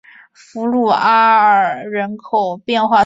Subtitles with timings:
[0.33, 2.99] 弗鲁阿尔人口变化图示